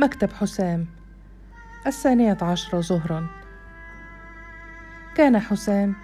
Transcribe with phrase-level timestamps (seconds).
[0.00, 0.86] مكتب حسام.
[1.86, 3.26] الثانية عشرة ظهرا
[5.14, 5.94] كان حسام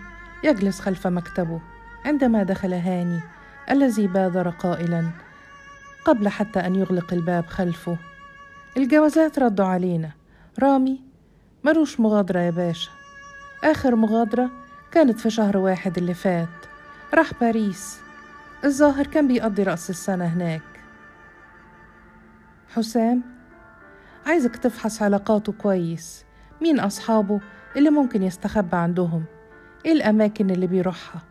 [0.45, 1.61] يجلس خلف مكتبه
[2.05, 3.21] عندما دخل هاني
[3.71, 5.11] الذي بادر قائلا
[6.05, 7.97] قبل حتى أن يغلق الباب خلفه.
[8.77, 10.11] الجوازات ردوا علينا.
[10.63, 11.01] رامي
[11.65, 12.91] ملوش مغادرة يا باشا.
[13.65, 14.51] آخر مغادرة
[14.91, 16.49] كانت في شهر واحد اللي فات.
[17.15, 18.01] راح باريس.
[18.65, 20.63] الظاهر كان بيقضي رأس السنة هناك.
[22.75, 23.36] حسام
[24.27, 26.25] عايزك تفحص علاقاته كويس.
[26.63, 27.41] مين أصحابه
[27.77, 29.25] اللي ممكن يستخبى عندهم؟
[29.87, 31.23] إيه الأماكن اللي بيروحها؟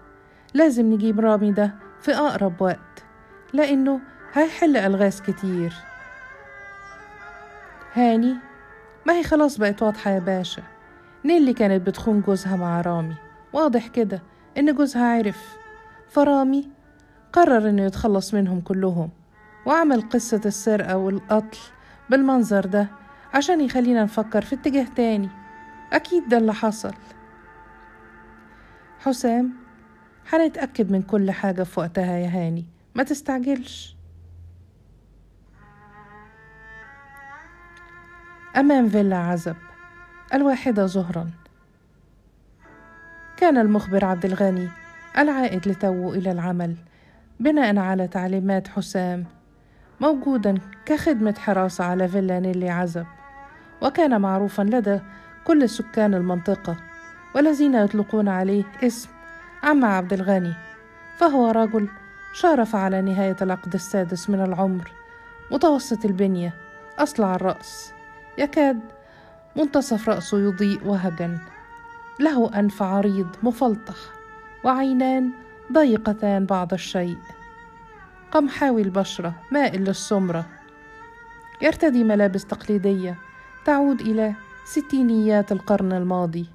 [0.53, 3.03] لازم نجيب رامي ده في أقرب وقت
[3.53, 3.99] لأنه
[4.33, 5.73] هيحل ألغاز كتير.
[7.93, 8.35] هاني
[9.05, 10.63] ما هي خلاص بقت واضحة يا باشا.
[11.25, 13.15] نيلي كانت بتخون جوزها مع رامي؟
[13.53, 14.23] واضح كده
[14.57, 15.57] إن جوزها عرف.
[16.09, 16.69] فرامي
[17.33, 19.09] قرر إنه يتخلص منهم كلهم
[19.65, 21.59] وعمل قصة السرقة والقتل
[22.09, 22.87] بالمنظر ده
[23.33, 25.29] عشان يخلينا نفكر في اتجاه تاني.
[25.93, 26.93] أكيد ده اللي حصل.
[28.99, 29.53] حسام
[30.33, 32.65] هنتأكد من كل حاجة في وقتها يا هاني.
[32.95, 33.95] ما تستعجلش.
[38.57, 39.55] أمام فيلا عزب
[40.33, 41.29] الواحدة ظهرا
[43.37, 44.69] كان المخبر عبد الغني
[45.17, 46.75] العائد لتو إلى العمل
[47.39, 49.25] بناء على تعليمات حسام
[50.01, 53.05] موجودا كخدمة حراسة على فيلا نيلي عزب.
[53.81, 54.99] وكان معروفا لدى
[55.45, 56.75] كل سكان المنطقة
[57.35, 59.09] والذين يطلقون عليه اسم
[59.63, 60.53] عم عبد الغني
[61.17, 61.87] فهو رجل
[62.33, 64.91] شارف على نهاية العقد السادس من العمر
[65.51, 66.53] متوسط البنية
[66.99, 67.93] أصلع الرأس
[68.37, 68.79] يكاد
[69.55, 71.37] منتصف رأسه يضيء وهجا
[72.19, 73.95] له أنف عريض مفلطح
[74.63, 75.31] وعينان
[75.71, 77.17] ضيقتان بعض الشيء.
[78.35, 80.45] قمحاوي البشرة مائل للسمرة
[81.61, 83.15] يرتدي ملابس تقليدية
[83.65, 84.33] تعود إلى
[84.65, 86.45] ستينيات القرن الماضي.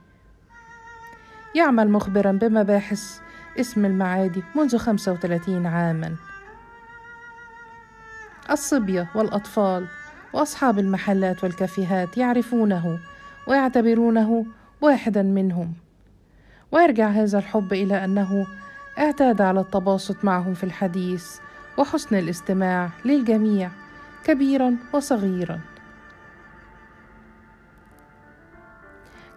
[1.55, 3.21] يعمل مخبرا بمباحث
[3.61, 6.15] اسم المعادي منذ 35 عاما.
[8.51, 9.87] الصبية والأطفال
[10.33, 12.99] وأصحاب المحلات والكافيهات يعرفونه
[13.47, 14.47] ويعتبرونه
[14.81, 15.73] واحدا منهم.
[16.73, 18.47] ويرجع هذا الحب إلى أنه
[18.99, 21.41] اعتاد على التباسط معهم في الحديث
[21.81, 23.71] وحسن الاستماع للجميع
[24.25, 25.61] كبيرا وصغيرا.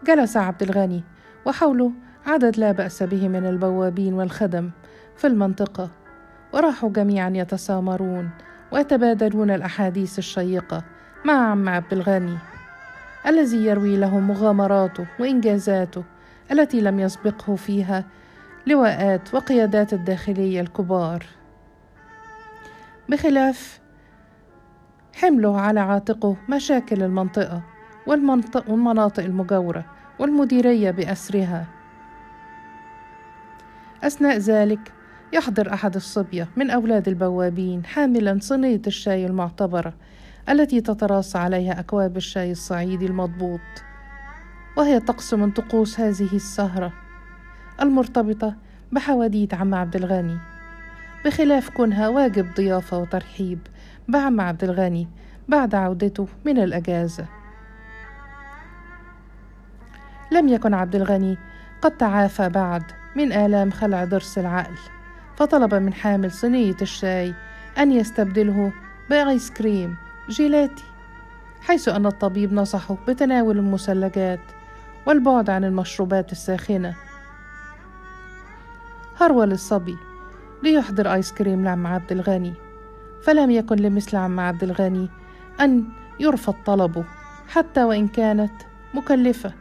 [0.07, 1.03] جلس عبد الغني
[1.45, 1.91] وحوله
[2.27, 4.71] عدد لا بأس به من البوابين والخدم
[5.17, 5.89] في المنطقة
[6.53, 8.29] وراحوا جميعا يتسامرون
[8.71, 10.83] ويتبادلون الأحاديث الشيقة
[11.25, 12.37] مع عم عبد الغني
[13.27, 16.03] الذي يروي لهم مغامراته وإنجازاته
[16.51, 18.05] التي لم يسبقه فيها
[18.67, 21.25] لواءات وقيادات الداخلية الكبار.
[23.09, 23.79] بخلاف.
[25.15, 27.61] حمله على عاتقه مشاكل المنطقة
[28.07, 29.85] والمناطق المجاورة
[30.19, 31.65] والمديرية بأسرها.
[34.03, 34.93] أثناء ذلك
[35.33, 39.93] يحضر أحد الصبية من أولاد البوابين حاملا صينية الشاي المعتبرة
[40.49, 43.59] التي تتراص عليها أكواب الشاي الصعيدي المضبوط.
[44.77, 46.93] وهي طقس من طقوس هذه السهرة
[47.81, 48.55] المرتبطة
[48.91, 50.52] بحواديت عم عبد الغني.
[51.25, 53.59] بخلاف كونها واجب ضيافة وترحيب.
[54.07, 55.07] بعم عبد الغني.
[55.47, 57.25] بعد عودته من الاجازه
[60.31, 61.37] لم يكن عبد الغني
[61.81, 62.83] قد تعافى بعد
[63.15, 64.77] من آلام خلع ضرس العقل.
[65.37, 67.33] فطلب من حامل صينية الشاي
[67.77, 68.73] أن يستبدله
[69.09, 69.95] بآيس كريم
[70.29, 70.83] جيلاتي
[71.61, 74.39] حيث أن الطبيب نصحه بتناول المثلجات
[75.05, 76.95] والبعد عن المشروبات الساخنة.
[79.21, 79.97] هرول الصبي
[80.63, 82.53] ليحضر آيس كريم لعم عبد الغني.
[83.23, 85.09] فلم يكن لمثل عم عبد الغني
[85.61, 85.83] أن
[86.19, 87.03] يرفض طلبه
[87.47, 88.53] حتى وإن كانت
[88.93, 89.53] مكلفة.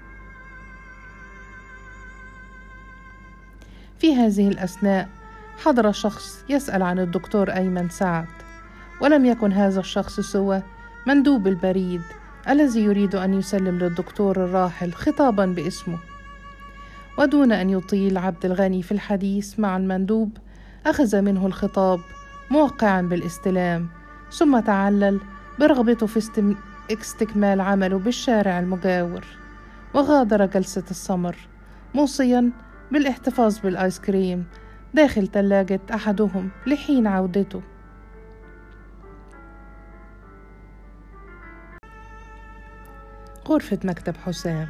[3.99, 5.09] في هذه الأثناء
[5.65, 8.27] حضر شخص يسأل عن الدكتور أيمن سعد
[9.01, 10.62] ولم يكن هذا الشخص سوى
[11.07, 12.03] مندوب البريد
[12.49, 15.99] الذي يريد أن يسلم للدكتور الراحل خطابا باسمه.
[17.19, 20.37] ودون أن يطيل عبد الغني في الحديث مع المندوب
[20.87, 22.00] أخذ منه الخطاب
[22.50, 23.88] موقعا بالاستلام
[24.32, 25.20] ثم تعلل
[25.58, 26.55] برغبته في
[26.90, 29.25] استكمال عمله بالشارع المجاور
[29.94, 31.37] وغادر جلسة السمر
[31.94, 32.50] موصيا
[32.93, 34.46] بالاحتفاظ بالآيس كريم
[34.94, 37.62] داخل ثلاجة أحدهم لحين عودته.
[43.49, 44.69] غرفة مكتب حسام.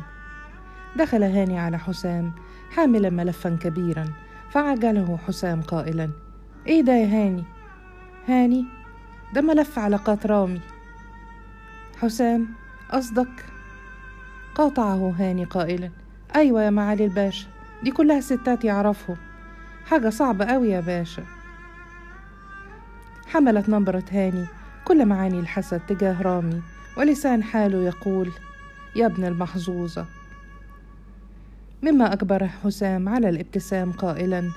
[0.96, 2.32] دخل هاني على حسام
[2.70, 4.12] حاملا ملفا كبيرا
[4.52, 6.10] فعجله حسام قائلا
[6.66, 7.44] إيه ده يا هاني؟
[8.28, 8.64] هاني
[9.34, 10.60] ده ملف علاقات رامي.
[12.00, 12.48] حسام
[12.90, 13.44] قصدك؟
[14.54, 15.90] قاطعه هاني قائلا
[16.36, 17.46] أيوة يا معالي الباشا
[17.82, 19.16] دي كلها ستات يعرفهم
[19.86, 21.22] حاجة صعبة أوي يا باشا.
[23.26, 24.46] حملت نبرة هاني
[24.84, 26.62] كل معاني الحسد تجاه رامي
[26.96, 28.30] ولسان حاله يقول
[28.96, 30.06] يا ابن المحظوظة.
[31.82, 34.50] مما أجبر حسام على الابتسام قائلا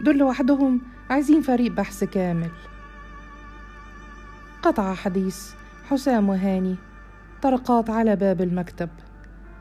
[0.00, 0.80] دول لوحدهم
[1.10, 2.50] عايزين فريق بحث كامل.
[4.62, 5.52] قطع حديث
[5.90, 6.76] حسام وهاني
[7.42, 8.88] طرقات على باب المكتب.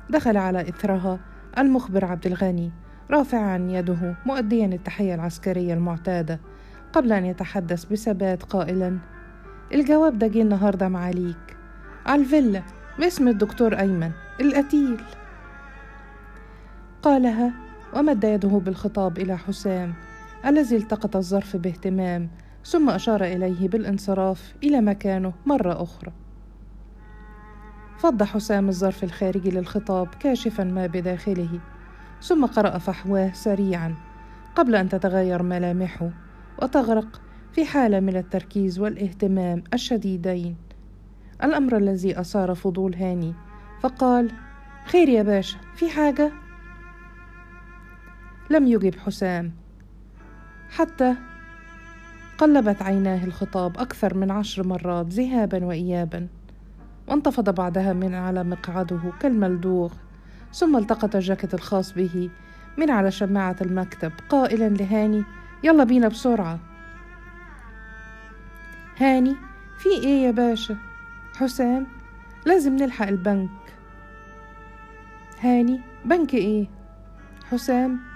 [0.09, 1.19] دخل على إثرها
[1.57, 2.71] المخبر عبد الغني
[3.11, 6.39] رافعا يده مؤديا التحية العسكرية المعتادة
[6.93, 8.97] قبل أن يتحدث بثبات قائلا
[9.73, 11.57] الجواب ده جه النهاردة معاليك
[12.05, 12.63] على الفيلا
[12.99, 15.01] باسم الدكتور أيمن القتيل.
[17.01, 17.53] قالها
[17.95, 19.93] ومد يده بالخطاب إلى حسام
[20.45, 22.29] الذي التقط الظرف باهتمام
[22.65, 26.11] ثم أشار إليه بالانصراف إلى مكانه مرة أخرى
[27.97, 31.59] فض حسام الظرف الخارجي للخطاب كاشفا ما بداخله
[32.21, 33.95] ثم قرأ فحواه سريعا
[34.55, 36.09] قبل أن تتغير ملامحه
[36.61, 40.55] وتغرق في حالة من التركيز والاهتمام الشديدين
[41.43, 43.33] الأمر الذي أثار فضول هاني
[43.81, 44.31] فقال
[44.85, 46.31] خير يا باشا في حاجة؟
[48.49, 49.51] لم يجب حسام.
[50.69, 51.15] حتى
[52.37, 56.27] قلبت عيناه الخطاب أكثر من عشر مرات ذهابا وإيابا
[57.07, 59.93] وانتفض بعدها من على مقعده كالملدوغ
[60.53, 62.29] ثم التقط الجاكيت الخاص به
[62.77, 65.23] من على شماعة المكتب قائلا لهاني
[65.63, 66.59] يلا بينا بسرعة.
[68.97, 69.35] هاني
[69.77, 70.77] في إيه يا باشا؟
[71.35, 71.87] حسام
[72.45, 73.49] لازم نلحق البنك.
[75.41, 76.67] هاني بنك إيه؟
[77.51, 78.08] حسام؟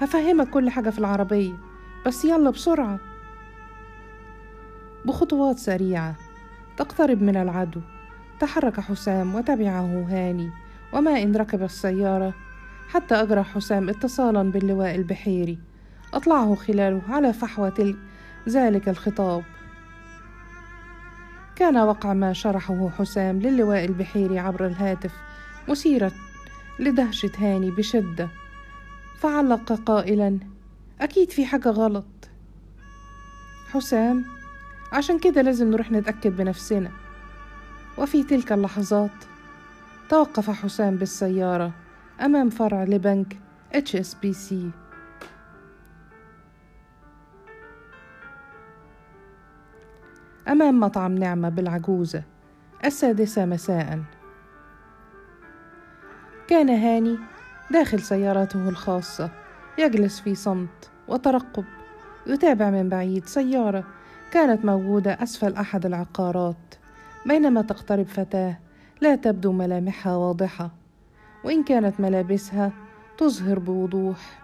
[0.00, 1.54] هفهمك كل حاجة في العربية
[2.06, 2.98] بس يلا بسرعة.
[5.04, 6.14] بخطوات سريعة.
[6.76, 7.80] تقترب من العدو.
[8.40, 10.50] تحرك حسام وتبعه هاني
[10.92, 12.34] وما إن ركب السيارة
[12.88, 15.58] حتى أجرى حسام اتصالا باللواء البحيري.
[16.14, 17.96] أطلعه خلاله على فحوى تلك
[18.48, 19.42] ذلك الخطاب.
[21.56, 25.12] كان وقع ما شرحه حسام للواء البحيري عبر الهاتف
[25.68, 26.10] مثيرا
[26.78, 28.28] لدهشة هاني بشدة.
[29.18, 30.38] فعلق قائلا
[31.00, 32.04] أكيد في حاجة غلط.
[33.70, 34.24] حسام
[34.92, 36.90] عشان كده لازم نروح نتأكد بنفسنا.
[37.98, 39.10] وفي تلك اللحظات
[40.08, 41.72] توقف حسام بالسيارة
[42.20, 43.36] أمام فرع لبنك
[43.74, 44.54] HSBC
[50.48, 52.22] أمام مطعم نعمة بالعجوزة
[52.84, 54.00] السادسة مساء.
[56.48, 57.18] كان هاني
[57.70, 59.30] داخل سيارته الخاصة.
[59.78, 61.64] يجلس في صمت وترقب.
[62.26, 63.84] يتابع من بعيد سيارة
[64.30, 66.74] كانت موجودة أسفل أحد العقارات.
[67.26, 68.58] بينما تقترب فتاة
[69.00, 70.70] لا تبدو ملامحها واضحة.
[71.44, 72.72] وإن كانت ملابسها
[73.18, 74.38] تظهر بوضوح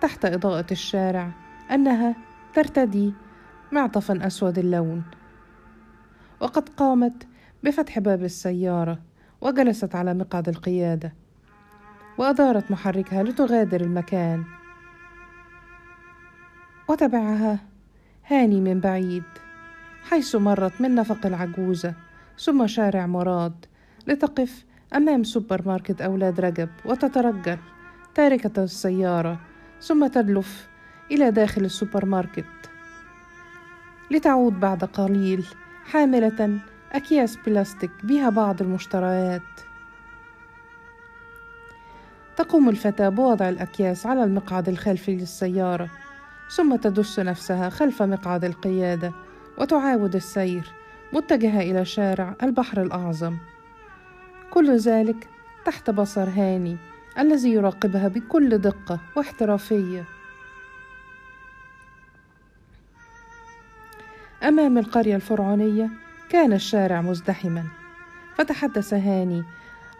[0.00, 1.30] تحت إضاءة الشارع
[1.70, 2.16] أنها
[2.54, 3.12] ترتدي
[3.72, 5.02] معطفا أسود اللون.
[6.40, 7.26] وقد قامت
[7.64, 8.98] بفتح باب السيارة
[9.40, 11.23] وجلست على مقعد القيادة.
[12.18, 14.44] وأدارت محركها لتغادر المكان.
[16.88, 17.58] وتبعها
[18.26, 19.24] هاني من بعيد
[20.10, 21.94] حيث مرت من نفق العجوزة
[22.38, 23.66] ثم شارع مراد
[24.06, 27.58] لتقف أمام سوبر ماركت أولاد رجب وتترجل
[28.14, 29.40] تاركة السيارة
[29.80, 30.68] ثم تدلف
[31.10, 32.70] إلى داخل السوبر ماركت
[34.10, 35.44] لتعود بعد قليل
[35.84, 36.58] حاملة
[36.92, 39.42] أكياس بلاستيك بها بعض المشتريات.
[42.36, 45.90] تقوم الفتاة بوضع الأكياس على المقعد الخلفي للسيارة
[46.50, 49.12] ثم تدس نفسها خلف مقعد القيادة
[49.58, 50.72] وتعاود السير
[51.12, 53.36] متجهة إلى شارع البحر الأعظم.
[54.50, 55.28] كل ذلك
[55.64, 56.76] تحت بصر هاني
[57.18, 60.04] الذي يراقبها بكل دقة واحترافية.
[64.42, 65.90] أمام القرية الفرعونية
[66.28, 67.64] كان الشارع مزدحما
[68.36, 69.44] فتحدث هاني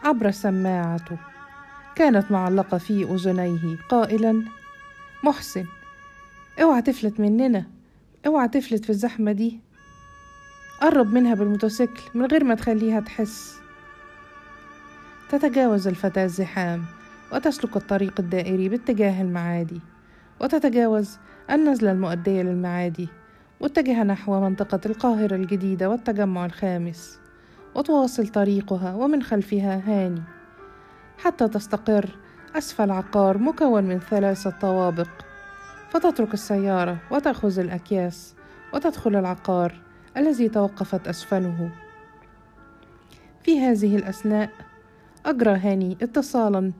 [0.05, 1.34] عبر سماعته.
[1.97, 4.43] كانت معلقة في أذنيه قائلا
[5.25, 5.65] محسن
[6.63, 7.67] اوعى تفلت مننا
[8.27, 9.61] اوعى تفلت في الزحمة دي.
[10.81, 13.59] قرب منها بالموتوسيكل من غير ما تخليها تحس.
[15.31, 16.85] تتجاوز الفتاة الزحام
[17.33, 19.81] وتسلك الطريق الدائري باتجاه المعادي
[20.41, 21.19] وتتجاوز
[21.51, 23.09] النزلة المؤدية للمعادي
[23.61, 27.19] متجهة نحو منطقة القاهرة الجديدة والتجمع الخامس
[27.75, 30.23] وتواصل طريقها ومن خلفها هاني.
[31.19, 32.19] حتى تستقر.
[32.57, 35.09] أسفل عقار مكون من ثلاثة طوابق.
[35.91, 38.35] فتترك السيارة وتأخذ الأكياس
[38.75, 39.81] وتدخل العقار
[40.17, 41.71] الذي توقفت أسفله.
[43.43, 44.51] في هذه الأثناء
[45.27, 46.73] أجرى هاني اتصالا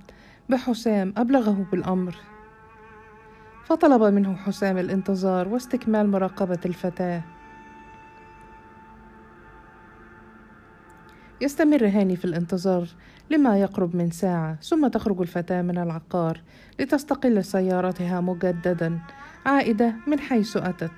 [0.49, 2.17] بحسام أبلغه بالأمر.
[3.65, 7.23] فطلب منه حسام الانتظار واستكمال مراقبة الفتاة.
[11.45, 12.89] يستمر هاني في الانتظار
[13.31, 16.41] لما يقرب من ساعة ثم تخرج الفتاة من العقار
[16.81, 18.99] لتستقل سيارتها مجددا
[19.47, 20.91] عائدة من حيث أتت.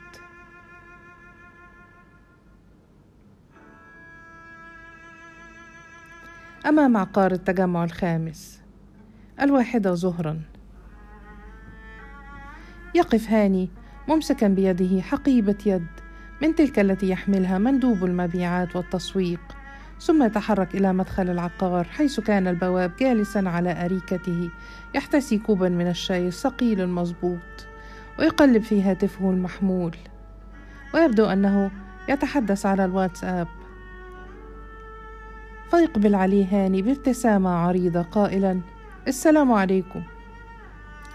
[6.67, 8.63] أمام عقار التجمع الخامس
[9.41, 10.43] الواحدة ظهرا
[12.95, 13.71] يقف هاني
[14.09, 15.87] ممسكا بيده حقيبة يد
[16.43, 19.56] من تلك التي يحملها مندوب المبيعات والتسويق.
[20.01, 24.51] ثم يتحرك إلى مدخل العقار حيث كان البواب جالسا على أريكته.
[24.95, 27.67] يحتسي كوبا من الشاي الثقيل المظبوط
[28.19, 29.97] ويقلب في هاتفه المحمول.
[30.95, 31.71] ويبدو أنه
[32.09, 33.49] يتحدث على الواتساب.
[35.71, 38.61] فيقبل عليه هاني بابتسامة عريضة قائلا
[39.09, 40.03] السلام عليكم.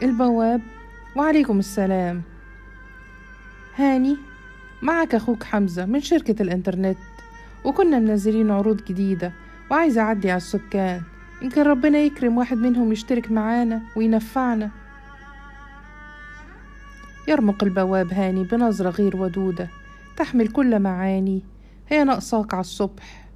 [0.03, 0.61] البواب
[1.15, 2.21] وعليكم السلام.
[3.75, 4.17] هاني
[4.81, 6.97] معك أخوك حمزة من شركة الإنترنت.
[7.65, 9.31] وكنا منزلين عروض جديدة
[9.71, 11.01] وعايزة أعدي على السكان.
[11.41, 14.69] يمكن ربنا يكرم واحد منهم يشترك معانا وينفعنا.
[17.27, 19.69] يرمق البواب هاني بنظرة غير ودودة
[20.17, 21.43] تحمل كل معاني
[21.87, 23.29] هي ناقصاك على الصبح.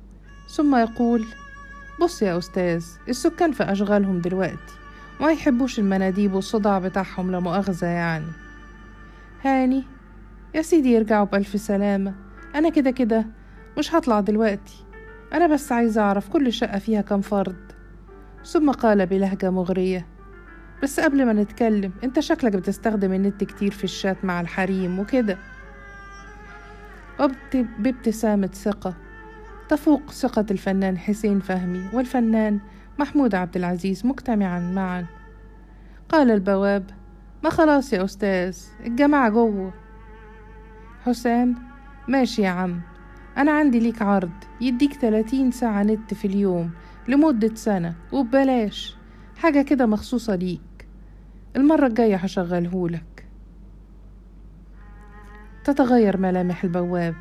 [0.55, 1.25] ثم يقول
[2.01, 4.73] بص يا أستاذ السكان في أشغالهم دلوقتي
[5.21, 8.31] ما يحبوش المناديب والصداع بتاعهم لمؤاخذة يعني.
[9.43, 9.83] هاني
[10.55, 12.13] يا سيدي يرجعوا بألف سلامة
[12.55, 13.25] أنا كده كده
[13.77, 14.85] مش هطلع دلوقتي.
[15.33, 17.71] أنا بس عايزة أعرف كل شقة فيها كم فرد.
[18.45, 20.07] ثم قال بلهجة مغرية.
[20.83, 25.37] بس قبل ما نتكلم أنت شكلك بتستخدم النت كتير في الشات مع الحريم وكده.
[27.19, 28.93] وبابتسامة ثقة.
[29.69, 32.59] تفوق ثقة الفنان حسين فهمي والفنان
[32.99, 35.05] محمود عبد العزيز مجتمعا معا.
[36.09, 36.89] قال البواب
[37.43, 39.73] ما خلاص يا أستاذ الجماعة جوه.
[41.05, 41.55] حسام
[42.07, 42.81] ماشي يا عم.
[43.37, 46.71] أنا عندي ليك عرض يديك تلاتين ساعة نت في اليوم
[47.07, 48.97] لمدة سنة وببلاش.
[49.37, 50.87] حاجة كده مخصوصة ليك.
[51.55, 53.27] المرة الجاية هشغلهولك
[55.63, 57.15] تتغير ملامح البواب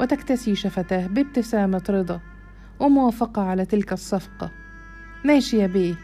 [0.00, 2.20] وتكتسي شفتاه بابتسامة رضا
[2.80, 4.50] وموافقة على تلك الصفقة.
[5.24, 5.94] ماشي يا بيه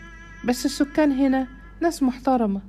[0.48, 1.46] بس السكان هنا
[1.80, 2.60] ناس محترمة.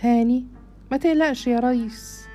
[0.00, 0.46] هاني
[0.90, 2.26] ما تقلقش يا ريس.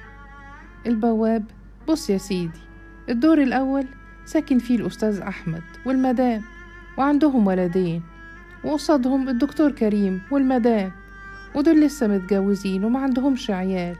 [0.86, 1.46] البواب
[1.88, 2.71] بص يا سيدي.
[3.10, 3.86] الدور الأول
[4.26, 6.42] ساكن فيه الأستاذ أحمد والمدام
[6.98, 8.04] وعندهم ولدين
[8.64, 10.92] وقصادهم الدكتور كريم والمدام
[11.56, 13.96] ودول لسه متجوزين وما عندهمش عيال.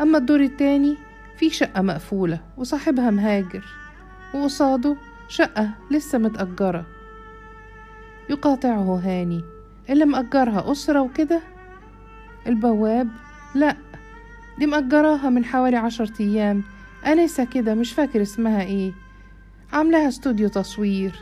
[0.00, 0.96] أما الدور التاني
[1.38, 3.64] فيه شقة مقفولة وصاحبها مهاجر
[4.34, 4.96] وقصاده
[5.28, 6.86] شقة لسه متأجرة.
[8.30, 9.44] يقاطعه هاني
[9.90, 11.40] اللي مأجرها أسرة وكده؟
[12.46, 13.08] البواب
[13.54, 13.76] لأ
[14.58, 16.62] دي مأجراها من حوالي عشر أيام
[17.06, 18.92] أنسة كده؟ مش فاكر اسمها إيه.
[19.72, 21.12] عاملاها استوديو تصوير.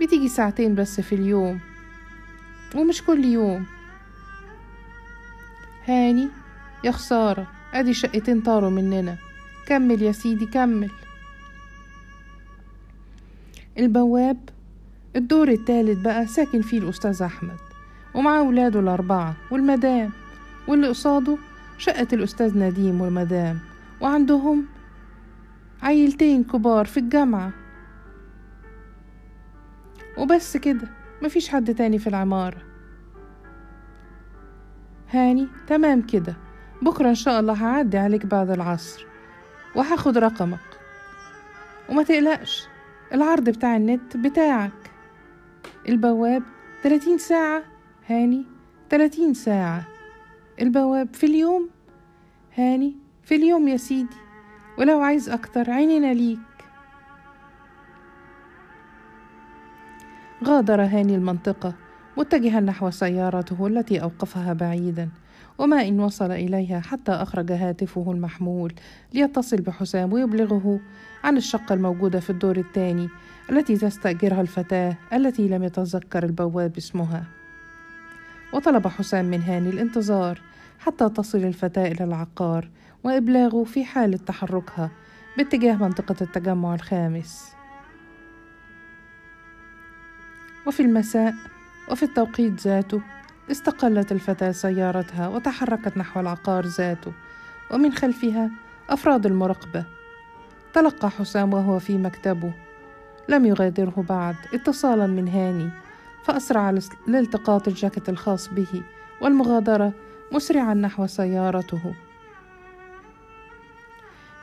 [0.00, 1.60] بتيجي ساعتين بس في اليوم.
[2.74, 3.66] ومش كل يوم.
[5.88, 6.28] هاني
[6.84, 9.16] يا خسارة أدي شقتين طاروا مننا.
[9.66, 10.90] كمل يا سيدي كمل.
[13.78, 14.48] البواب
[15.16, 17.56] الدور التالت بقى ساكن فيه الأستاذ أحمد.
[18.14, 20.10] ومعاه ولاده الأربعة والمدام.
[20.68, 21.38] واللي قصاده
[21.78, 23.58] شقة الأستاذ نديم والمدام.
[24.00, 24.64] وعندهم
[25.82, 27.52] عيلتين كبار في الجامعة.
[30.18, 30.88] وبس كده
[31.22, 32.62] مفيش حد تاني في العمارة.
[35.10, 36.36] هاني تمام كده.
[36.82, 39.06] بكرة إن شاء الله هعدي عليك بعد العصر
[39.74, 40.78] وهاخد رقمك.
[41.88, 42.68] وما تقلقش
[43.12, 44.90] العرض بتاع النت بتاعك.
[45.88, 46.42] البواب
[46.82, 47.62] تلاتين ساعة
[48.06, 48.46] هاني
[48.90, 49.84] تلاتين ساعة.
[50.60, 51.70] البواب في اليوم
[52.58, 54.21] هاني في اليوم يا سيدي.
[54.78, 56.38] ولو عايز أكتر عيننا ليك.
[60.44, 61.74] غادر هاني المنطقة
[62.16, 65.08] متجها نحو سيارته التي أوقفها بعيدا
[65.58, 68.72] وما إن وصل إليها حتى أخرج هاتفه المحمول
[69.14, 70.80] ليتصل بحسام ويبلغه
[71.24, 73.08] عن الشقة الموجودة في الدور الثاني
[73.50, 77.24] التي تستأجرها الفتاة التي لم يتذكر البواب اسمها.
[78.52, 80.40] وطلب حسام من هاني الانتظار
[80.78, 82.68] حتى تصل الفتاة إلى العقار
[83.04, 84.90] وإبلاغه في حالة تحركها
[85.36, 87.54] باتجاه منطقة التجمع الخامس.
[90.66, 91.34] وفي المساء
[91.90, 93.02] وفي التوقيت ذاته
[93.50, 97.12] استقلت الفتاة سيارتها وتحركت نحو العقار ذاته
[97.70, 98.50] ومن خلفها
[98.90, 99.84] أفراد المراقبة.
[100.74, 102.52] تلقى حسام وهو في مكتبه.
[103.28, 105.70] لم يغادره بعد اتصالا من هاني
[106.24, 108.82] فأسرع لالتقاط الجاكيت الخاص به
[109.20, 109.92] والمغادرة
[110.32, 111.94] مسرعا نحو سيارته.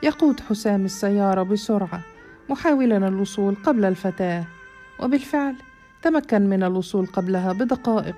[0.02, 2.02] يقود حسام السيارة بسرعة
[2.48, 4.44] محاولا الوصول قبل الفتاة.
[4.98, 5.54] وبالفعل
[6.02, 8.16] تمكن من الوصول قبلها بدقائق.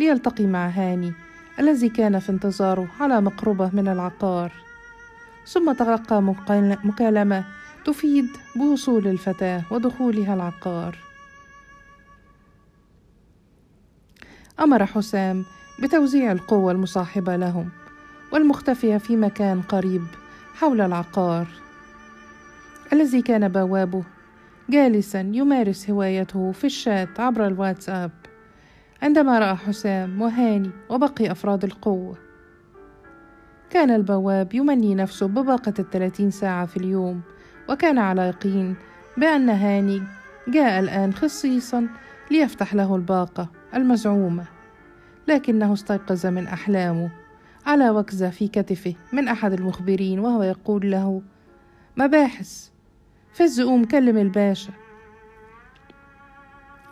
[0.00, 1.12] ليلتقي مع هاني
[1.58, 4.52] الذي كان في انتظاره على مقربة من العقار.
[5.46, 6.22] ثم تلقى
[6.84, 7.44] مكالمة
[7.84, 10.98] تفيد بوصول الفتاة ودخولها العقار.
[14.60, 15.44] أمر حسام
[15.82, 17.68] بتوزيع القوة المصاحبة لهم
[18.32, 20.04] والمختفية في مكان قريب.
[20.54, 21.46] حول العقار.
[22.92, 24.04] الذي كان بوابه
[24.70, 28.10] جالسا يمارس هوايته في الشات عبر الواتساب
[29.02, 32.16] عندما رأى حسام وهاني وبقي أفراد القوة.
[33.70, 37.20] كان البواب يمني نفسه بباقة الثلاثين ساعة في اليوم
[37.68, 38.74] وكان على يقين
[39.16, 40.02] بأن هاني
[40.48, 41.88] جاء الآن خصيصا
[42.30, 44.44] ليفتح له الباقة المزعومة
[45.28, 47.23] لكنه استيقظ من أحلامه.
[47.66, 51.22] على وكزة في كتفه من أحد المخبرين وهو يقول له
[51.96, 52.68] مباحث
[53.32, 54.72] فز قوم كلم الباشا.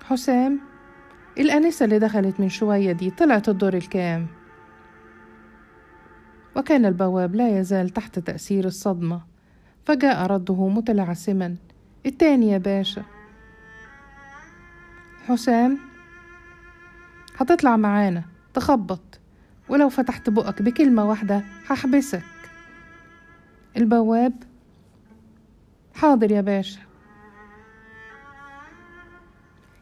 [0.04, 0.60] حسام
[1.38, 4.26] الأنسة اللي دخلت من شوية دي طلعت الدور الكام؟
[6.56, 9.22] وكان البواب لا يزال تحت تأثير الصدمة
[9.84, 11.56] فجاء رده متلعثما.
[12.06, 13.02] التاني يا باشا.
[15.28, 15.78] حسام
[17.36, 18.24] هتطلع معانا
[18.54, 19.21] تخبط.
[19.72, 22.22] ولو فتحت بقك بكلمة واحدة هحبسك.
[23.76, 24.32] البواب
[25.94, 26.80] حاضر يا باشا.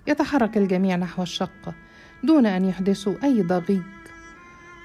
[0.06, 1.74] يتحرك الجميع نحو الشقة
[2.24, 3.82] دون أن يحدثوا أي ضغيق.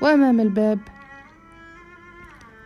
[0.01, 0.79] وأمام الباب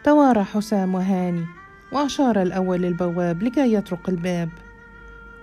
[0.03, 1.46] توارى حسام وهاني
[1.91, 4.50] وأشار الأول للبواب لكي يطرق الباب.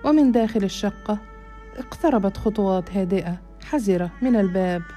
[0.03, 1.19] ومن داخل الشقة
[1.77, 4.96] اقتربت خطوات هادئة حذرة من الباب.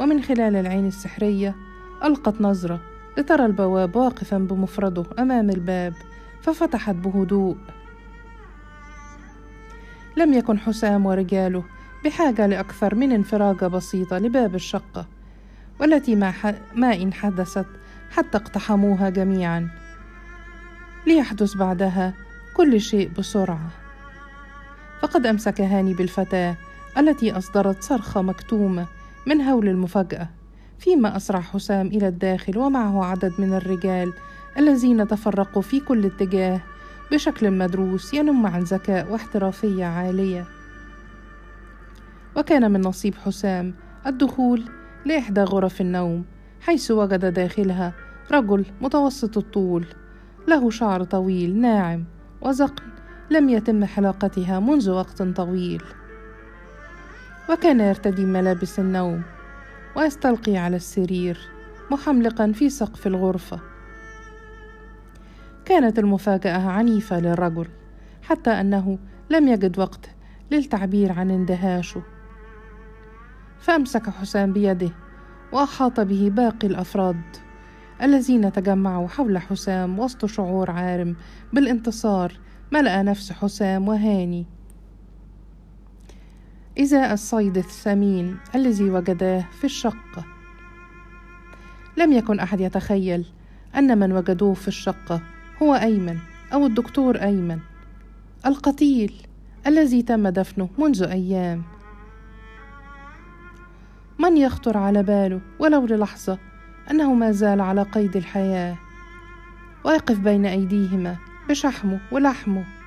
[0.00, 1.56] ومن خلال العين السحرية
[2.04, 2.80] ألقت نظرة
[3.18, 5.94] لترى البواب واقفا بمفرده أمام الباب
[6.42, 7.56] ففتحت بهدوء
[10.16, 11.64] لم يكن حسام ورجاله
[12.04, 15.06] بحاجة لأكثر من انفراجة بسيطة لباب الشقة
[15.80, 16.54] والتي ما, ح...
[16.74, 17.66] ما إن حدثت
[18.10, 19.68] حتى اقتحموها جميعا
[21.06, 22.14] ليحدث بعدها
[22.56, 23.70] كل شيء بسرعة.
[25.02, 26.56] فقد أمسك هاني بالفتاة
[26.98, 28.86] التي أصدرت صرخة مكتومة
[29.26, 30.28] من هول المفاجأة
[30.78, 34.12] فيما أسرع حسام إلى الداخل ومعه عدد من الرجال
[34.58, 36.60] الذين تفرقوا في كل اتجاه
[37.12, 40.44] بشكل مدروس ينم عن ذكاء واحترافية عالية.
[42.36, 43.74] وكان من نصيب حسام
[44.06, 44.64] الدخول
[45.06, 46.24] لإحدى غرف النوم
[46.60, 47.92] حيث وجد داخلها
[48.32, 49.86] رجل متوسط الطول
[50.48, 52.04] له شعر طويل ناعم
[52.42, 52.84] وزقن
[53.30, 55.82] لم يتم حلاقتها منذ وقت طويل.
[57.50, 59.22] وكان يرتدي ملابس النوم
[59.96, 61.38] ويستلقي على السرير
[61.90, 63.60] محملقا في سقف الغرفة.
[65.64, 67.68] كانت المفاجأة عنيفة للرجل
[68.22, 68.98] حتى أنه
[69.30, 70.10] لم يجد وقت
[70.50, 72.02] للتعبير عن اندهاشه.
[73.60, 74.90] فأمسك حسام بيده
[75.52, 77.22] وأحاط به باقي الأفراد
[78.02, 81.16] الذين تجمعوا حول حسام وسط شعور عارم.
[81.52, 82.32] بالانتصار
[82.72, 84.59] ملأ نفس حسام وهاني.
[86.78, 90.24] ازاء الصيد الثمين الذي وجداه في الشقه
[91.96, 93.26] لم يكن أحد يتخيل
[93.76, 95.20] أن من وجدوه في الشقه
[95.62, 96.18] هو أيمن
[96.52, 97.58] أو الدكتور أيمن.
[98.46, 99.12] القتيل
[99.66, 101.62] الذي تم دفنه منذ أيام.
[104.18, 106.38] من يخطر على باله ولو للحظة
[106.90, 108.76] أنه ما زال على قيد الحياة.
[109.84, 111.16] ويقف بين أيديهما
[111.48, 112.79] بشحمه ولحمه.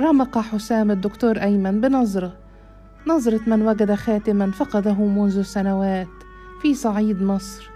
[0.00, 2.36] رمق حسام الدكتور أيمن بنظرة.
[3.06, 6.08] نظرة من وجد خاتما فقده منذ سنوات
[6.62, 7.70] في صعيد مصر.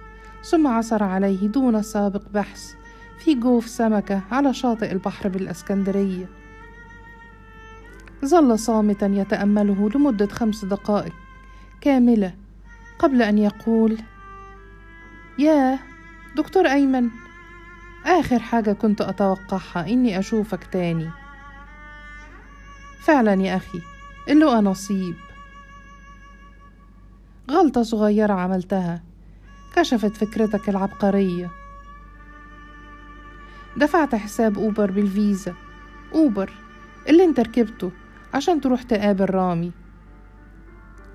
[0.44, 2.72] ثم عثر عليه دون سابق بحث
[3.18, 6.28] في جوف سمكة على شاطئ البحر بالإسكندرية.
[8.24, 11.12] ظل صامتا يتأمله لمدة خمس دقائق
[11.80, 12.35] كاملة
[12.98, 13.98] قبل أن يقول
[15.38, 15.78] ياه
[16.37, 17.09] دكتور أيمن
[18.06, 21.11] آخر حاجة كنت أتوقعها إني أشوفك تاني.
[23.01, 23.81] فعلا يا أخي
[24.29, 25.15] اللقى نصيب.
[27.51, 29.03] غلطة صغيرة عملتها
[29.77, 31.51] كشفت فكرتك العبقرية.
[33.77, 35.55] دفعت حساب أوبر بالفيزا.
[36.15, 36.53] أوبر
[37.09, 37.91] اللي أنت ركبته
[38.35, 39.73] عشان تروح تقابل رامي.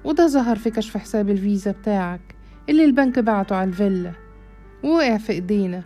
[0.04, 2.36] وده ظهر في كشف حساب الفيزا بتاعك
[2.69, 4.12] اللي البنك بعته على الفيلا.
[4.84, 5.84] ووقع في إيدينا.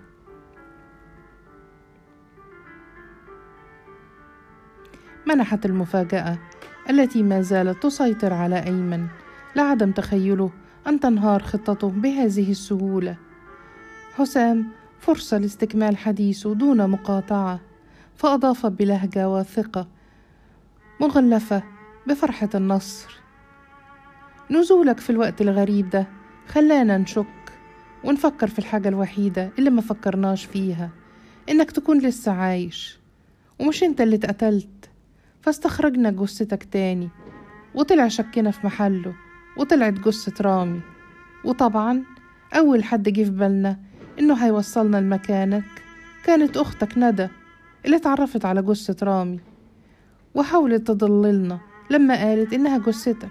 [5.30, 6.38] منحت المفاجأة
[6.90, 9.08] التي ما زالت تسيطر على أيمن.
[9.56, 10.52] لعدم تخيله
[10.88, 13.16] أن تنهار خطته بهذه السهولة.
[14.16, 14.68] حسام
[15.00, 17.60] فرصة لاستكمال حديثه دون مقاطعة.
[18.16, 19.88] فأضاف بلهجة واثقة
[21.02, 21.64] مغلفة
[22.08, 23.20] بفرحة النصر.
[24.52, 26.08] نزولك في الوقت الغريب ده
[26.48, 27.26] خلانا نشك
[28.04, 30.90] ونفكر في الحاجة الوحيدة اللي ما فكرناش فيها
[31.50, 33.00] إنك تكون لسه عايش.
[33.60, 34.89] ومش أنت اللي اتقتلت
[35.42, 37.10] فاستخرجنا جثتك تاني
[37.76, 39.14] وطلع شكنا في محله
[39.58, 40.82] وطلعت جثة رامي.
[41.46, 42.04] وطبعا
[42.54, 43.80] أول حد جه في بالنا
[44.20, 45.64] إنه هيوصلنا لمكانك
[46.26, 47.28] كانت أختك ندى
[47.86, 49.40] اللي اتعرفت على جثة رامي.
[50.36, 53.30] وحاولت تضللنا لما قالت إنها جثتك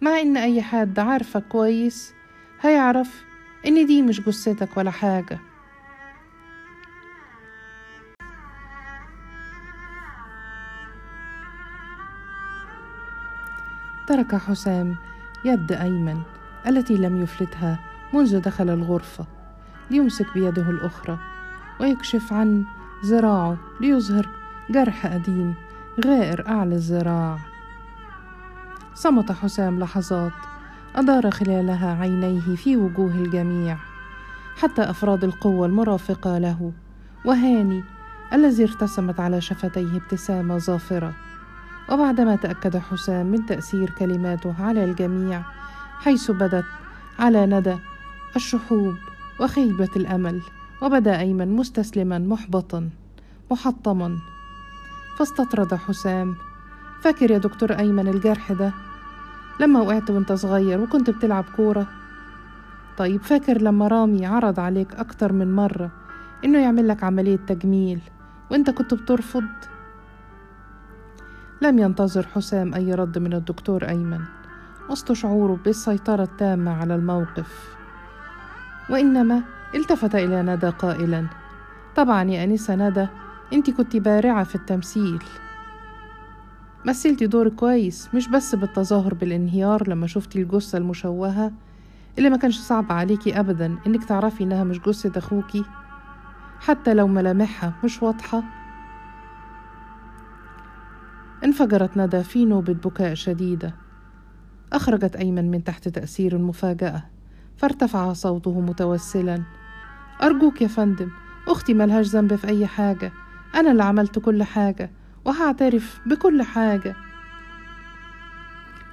[0.00, 2.12] مع إن أي حد عارفك كويس
[2.60, 3.24] هيعرف
[3.66, 5.38] إن دي مش جثتك ولا حاجة.
[14.06, 14.96] ترك حسام
[15.44, 16.20] يد أيمن
[16.66, 17.78] التي لم يفلتها
[18.14, 19.26] منذ دخل الغرفة
[19.90, 21.18] ليمسك بيده الأخرى
[21.80, 22.64] ويكشف عن
[23.04, 24.28] ذراعه ليظهر
[24.70, 25.54] جرح قديم
[26.06, 27.38] غائر أعلى الذراع
[28.94, 30.32] صمت حسام لحظات
[30.96, 33.76] أدار خلالها عينيه في وجوه الجميع
[34.56, 36.72] حتى أفراد القوة المرافقة له
[37.24, 37.84] وهاني
[38.32, 41.25] الذي ارتسمت على شفتيه ابتسامة ظافرة.
[41.90, 45.42] وبعدما تأكد حسام من تأثير كلماته على الجميع
[45.98, 46.64] حيث بدت
[47.18, 47.76] على ندى
[48.36, 48.94] الشحوب
[49.40, 50.42] وخيبة الأمل
[50.82, 52.88] وبدأ أيمن مستسلما محبطا
[53.50, 54.18] محطما.
[55.18, 56.34] فاستطرد حسام.
[57.00, 58.72] فاكر يا دكتور أيمن الجرح ده؟
[59.60, 61.86] لما وقعت وأنت صغير وكنت بتلعب كورة.
[62.98, 65.90] طيب فاكر لما رامي عرض عليك أكتر من مرة
[66.44, 68.00] إنه يعمل لك عملية تجميل
[68.50, 69.44] وأنت كنت بترفض؟
[71.62, 74.20] لم ينتظر حسام أي رد من الدكتور أيمن.
[74.90, 77.76] وسط شعوره بالسيطرة التامة على الموقف.
[78.90, 79.42] وإنما
[79.74, 81.26] التفت إلى ندى قائلا.
[81.96, 83.06] طبعا يا أنسة ندى
[83.52, 85.22] أنت كنت بارعة في التمثيل.
[86.84, 91.52] مثلتي دور كويس مش بس بالتظاهر بالانهيار لما شفتي الجثة المشوهة
[92.18, 95.64] اللي ما كانش صعب عليكي أبدا إنك تعرفي إنها مش جثة أخوكي
[96.60, 98.42] حتى لو ملامحها مش واضحة
[101.44, 103.74] انفجرت ندى في نوبة بكاء شديدة
[104.72, 107.02] أخرجت أيمن من تحت تأثير المفاجأة
[107.56, 109.42] فارتفع صوته متوسلا.
[110.22, 111.10] أرجوك يا فندم
[111.48, 113.12] أختي ملهاش ذنب في أي حاجة.
[113.54, 114.90] أنا اللي عملت كل حاجة
[115.24, 116.96] وهعترف بكل حاجة.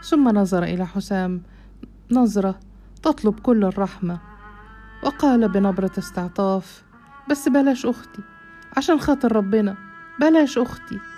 [0.03, 1.41] ثم نظر إلى حسام
[2.11, 2.59] نظرة
[3.03, 4.19] تطلب كل الرحمة.
[5.03, 6.83] وقال بنبرة استعطاف
[7.29, 8.21] بس بلاش أختي
[8.77, 9.75] عشان خاطر ربنا
[10.19, 11.12] بلاش أختي.